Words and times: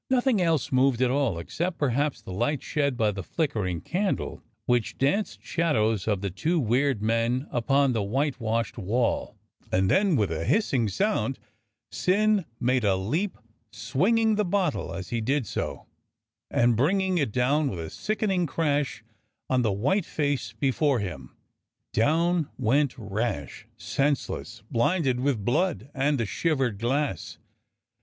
Nothing 0.09 0.41
else 0.41 0.71
moved 0.71 0.99
at 1.03 1.11
all, 1.11 1.37
except 1.37 1.77
perhaps 1.77 2.23
the 2.23 2.33
light 2.33 2.63
shed 2.63 2.97
by 2.97 3.11
the 3.11 3.21
flickering 3.21 3.81
candle, 3.81 4.41
which 4.65 4.97
danced 4.97 5.43
shadows 5.43 6.07
of 6.07 6.21
the 6.21 6.31
two 6.31 6.59
weird 6.59 7.03
men 7.03 7.45
upon 7.51 7.93
the 7.93 8.01
whitewashed 8.01 8.77
v/alL 8.77 9.37
And 9.71 9.91
then 9.91 10.15
with 10.15 10.31
a 10.31 10.43
hissing 10.43 10.89
sound 10.89 11.37
Syn 11.91 12.45
made 12.59 12.83
a 12.83 12.95
leap, 12.95 13.37
swinging 13.71 14.37
the 14.37 14.43
bottle 14.43 14.91
as 14.91 15.09
he 15.09 15.21
did 15.21 15.45
so, 15.45 15.85
and 16.49 16.75
bringing 16.75 17.19
it 17.19 17.31
down 17.31 17.69
with 17.69 17.79
a 17.79 17.91
sicken 17.91 18.31
ing 18.31 18.47
crash 18.47 19.03
on 19.51 19.61
the 19.61 19.71
white 19.71 20.05
face 20.05 20.51
before 20.53 20.97
him. 20.97 21.37
Down 21.93 22.49
went 22.57 22.97
Rash, 22.97 23.67
senseless, 23.77 24.63
blinded 24.71 25.19
with 25.19 25.45
blood 25.45 25.91
and 25.93 26.19
the 26.19 26.25
shivered 26.25 26.79
glass. 26.79 27.37